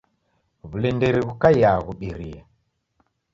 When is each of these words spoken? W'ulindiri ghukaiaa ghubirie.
W'ulindiri 0.69 1.19
ghukaiaa 1.27 1.83
ghubirie. 1.85 2.39